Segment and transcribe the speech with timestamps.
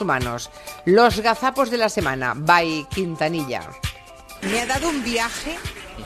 [0.00, 0.50] humanos.
[0.84, 3.62] Los gazapos de la semana, by Quintanilla.
[4.42, 5.56] Me ha dado un viaje.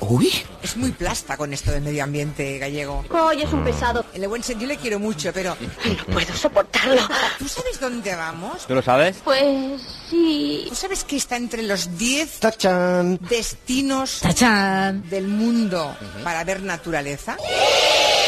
[0.00, 0.32] Uy.
[0.62, 3.04] Es muy plasta con esto del medio ambiente gallego.
[3.10, 4.02] Hoy es un pesado.
[4.14, 7.02] En el buen sentido le quiero mucho, pero No puedo soportarlo.
[7.38, 8.66] ¿tú sabes dónde vamos?
[8.66, 9.16] ¿Tú lo sabes?
[9.22, 10.64] Pues sí.
[10.70, 13.18] ¿Tú sabes que está entre los 10 Tachan.
[13.28, 15.08] destinos Tachán.
[15.10, 15.94] del mundo
[16.24, 17.36] para ver naturaleza?
[17.38, 18.23] Es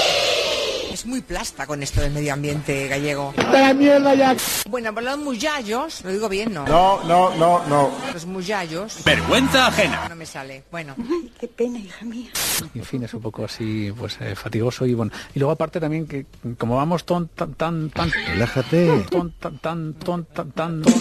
[1.07, 3.32] muy plasta con esto del medio ambiente gallego.
[3.36, 4.36] ¡La mierda ya!
[4.68, 6.66] Bueno, por los muyallos, lo digo bien, ¿no?
[6.66, 7.91] No, no, no, no.
[8.12, 9.02] Los muyallos.
[9.05, 10.09] Vergüenza ajena.
[10.09, 10.65] No me sale.
[10.70, 10.95] Bueno,
[11.41, 12.30] Qué pena, hija mía.
[12.74, 15.12] en fin, es un poco así, pues eh, fatigoso y bueno.
[15.34, 16.27] Y luego aparte también que
[16.59, 19.04] como vamos ton, tan, tan, tan, Relájate.
[19.10, 20.93] ton, tan, tan, ton, tan, tan, ton,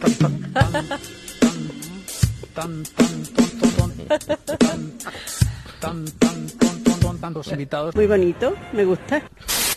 [0.00, 0.88] tan, tan, tan, tan, tan, tan,
[2.54, 4.92] tan, ton, ton, ton, tan, tan, tan,
[7.94, 9.22] muy bonito, me gusta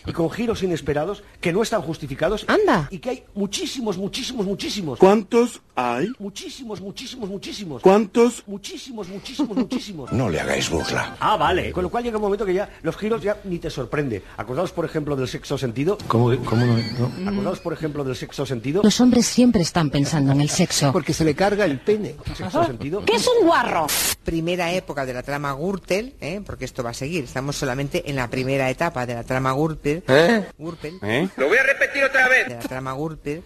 [0.06, 2.46] y con giros inesperados que no están justificados.
[2.48, 2.88] Anda.
[2.92, 5.00] Y que hay muchísimos, muchísimos, muchísimos.
[5.00, 6.12] ¿Cuántos hay?
[6.20, 7.82] Muchísimos, muchísimos, muchísimos.
[7.82, 8.44] ¿Cuántos?
[8.48, 10.12] Muchísimos, muchísimos, muchísimos.
[10.16, 11.18] No le hagáis burla.
[11.20, 11.72] Ah, vale.
[11.72, 14.24] Con lo cual llega un momento que ya los giros ya ni te sorprende.
[14.38, 15.98] Acordaos, por ejemplo, del sexo sentido.
[16.08, 17.30] ¿Cómo, cómo no, no?
[17.30, 18.82] Acordaos, por ejemplo, del sexo sentido.
[18.84, 20.92] Los hombres siempre están pensando en el sexo.
[20.94, 22.16] Porque se le carga el pene.
[22.36, 23.04] Sexo sentido.
[23.06, 23.88] ¿Qué es un guarro?
[24.26, 26.42] primera época de la trama Gürtel, ¿eh?
[26.46, 27.24] porque esto va a seguir.
[27.24, 29.95] Estamos solamente en la primera etapa de la trama Gürtel.
[30.08, 30.46] ¿Eh?
[30.58, 31.00] Gürtel.
[31.04, 31.28] ¿Eh?
[31.38, 32.48] Lo voy a repetir otra vez.
[32.48, 33.44] De la trama Gürtel.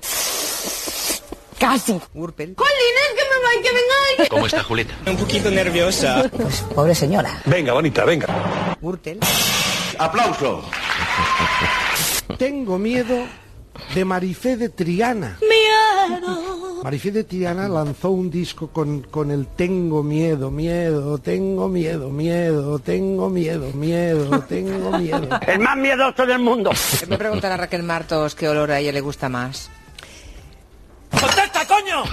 [1.59, 2.00] Casi.
[2.14, 4.30] ¡Colines, que me voy, que vengáis!
[4.30, 4.94] ¿Cómo está Julieta?
[5.06, 6.30] Un poquito nerviosa.
[6.31, 7.41] Pues pobre señora.
[7.45, 8.78] Venga, bonita, venga.
[8.81, 9.19] Gürtel.
[9.97, 10.64] ¡Aplauso!
[12.38, 13.28] Tengo miedo
[13.94, 15.38] de Marifé de Triana.
[15.41, 16.48] Miedo.
[16.83, 22.80] Marifé de Triana lanzó un disco con, con el Tengo miedo, miedo, tengo miedo, miedo,
[22.80, 25.39] tengo miedo, miedo, tengo miedo.
[25.47, 26.72] El más miedoso del mundo.
[27.07, 29.69] Me preguntan a Raquel Martos qué olor a ella le gusta más.
[31.11, 32.03] ¡Contesta, coño!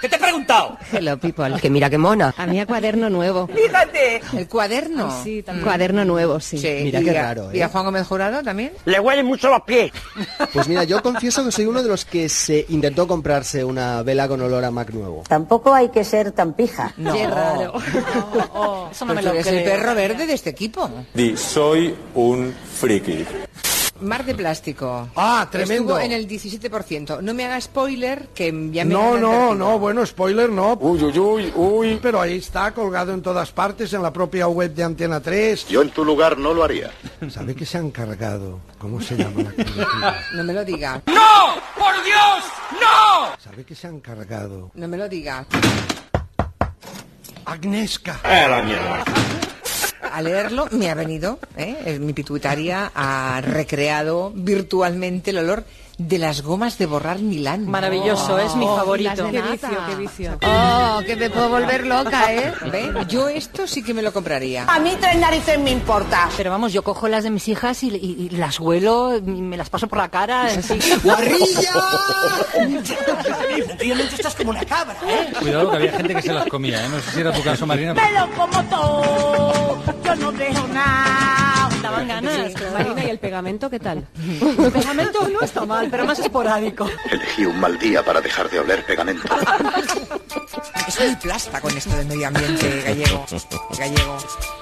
[0.00, 0.76] ¿Qué te he preguntado?
[0.92, 1.54] Hello, people.
[1.60, 2.34] Que mira qué mona.
[2.36, 3.46] A mí a cuaderno nuevo.
[3.48, 4.20] Fíjate.
[4.36, 5.22] ¿El cuaderno?
[5.24, 5.64] Sí, también.
[5.64, 6.58] Cuaderno nuevo, sí.
[6.58, 7.68] Sí, Mira qué a- raro, ¿Y a ¿eh?
[7.70, 8.72] Juan Gómez Jurado también?
[8.84, 9.92] Le huelen mucho los pies.
[10.52, 14.28] Pues mira, yo confieso que soy uno de los que se intentó comprarse una vela
[14.28, 15.22] con olor a Mac nuevo.
[15.28, 16.92] Tampoco hay que ser tan pija.
[16.96, 17.12] No.
[17.14, 17.74] Qué raro.
[18.90, 20.90] Eso no me lo el perro verde de este equipo.
[21.14, 23.24] Di, soy un friki.
[24.00, 25.08] Mar de plástico.
[25.16, 25.98] Ah, tremendo.
[25.98, 27.20] Estuvo en el 17%.
[27.20, 30.74] No me haga spoiler, que ya me No, no, no, bueno, spoiler no.
[30.80, 31.98] Uy, uy, uy, uy.
[32.02, 35.68] Pero ahí está, colgado en todas partes, en la propia web de Antena 3.
[35.68, 36.90] Yo en tu lugar no lo haría.
[37.30, 38.60] ¿Sabe que se han cargado?
[38.78, 40.16] ¿Cómo se llama la?
[40.34, 41.02] No me lo diga.
[41.06, 41.54] ¡No!
[41.78, 42.44] ¡Por Dios!
[42.72, 43.36] ¡No!
[43.42, 44.70] ¿Sabe que se han cargado?
[44.74, 45.46] No me lo diga.
[47.44, 48.20] Agnesca.
[50.16, 51.98] A leerlo me ha venido, ¿eh?
[52.00, 55.64] Mi pituitaria ha recreado virtualmente el olor
[55.98, 57.70] de las gomas de borrar Milán.
[57.70, 59.30] Maravilloso, es mi favorito.
[59.30, 60.38] Qué vicio, qué vicio.
[60.44, 62.52] Oh, que me puedo volver loca, ¿eh?
[62.70, 62.92] ¿Ve?
[63.08, 64.64] Yo esto sí que me lo compraría.
[64.68, 66.28] A mí tres narices me importa.
[66.36, 69.56] Pero vamos, yo cojo las de mis hijas y, y- y las huelo, y me
[69.56, 70.52] las paso por la cara.
[70.52, 70.78] en fin.
[73.56, 75.32] Efectivamente estás como una cabra, ¿eh?
[75.40, 76.88] Cuidado que había gente que se las comía, ¿eh?
[76.90, 77.94] No sé si era tu caso, Marina.
[77.94, 81.35] Pero como todo, yo no dejo nada.
[81.96, 82.52] Daban ganas.
[82.72, 84.06] Marina, ¿y el pegamento qué tal?
[84.58, 86.88] El pegamento no está mal, pero más esporádico.
[87.10, 89.22] Elegí un mal día para dejar de oler pegamento.
[90.86, 93.26] Es muy plasta con esto del medio ambiente gallego.
[93.78, 94.16] Gallego.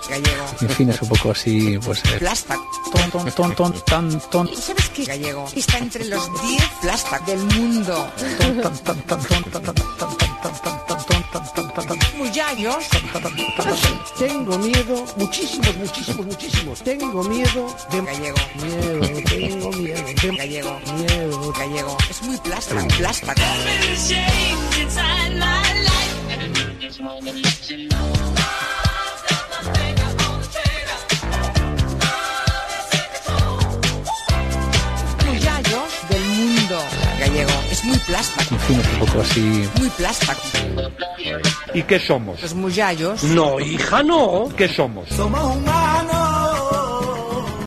[0.08, 0.44] Gallego.
[0.60, 2.56] En fin, es un poco así, pues eh, Plasta.
[2.92, 5.46] ton, ton, ton, ton, tan, ton, ¿Y sabes qué gallego?
[5.54, 8.08] Está entre los 10 plasta del mundo.
[8.62, 9.02] ton, ton,
[12.34, 12.88] Muyallos.
[14.18, 16.82] Tengo miedo, muchísimos, muchísimos, muchísimos.
[16.82, 18.38] Tengo miedo de Gallego.
[18.60, 20.80] miedo, tengo miedo de Gallego.
[20.98, 21.52] miedo.
[21.52, 21.96] Gallego.
[22.10, 22.74] Es muy plasta.
[22.98, 23.34] Plasta.
[37.84, 40.34] Es muy es un poco así, Muy plasta.
[41.74, 42.40] ¿Y qué somos?
[42.40, 43.22] Los muyallos.
[43.24, 44.48] No, hija, no.
[44.56, 45.06] ¿Qué somos?
[45.10, 45.68] Somos un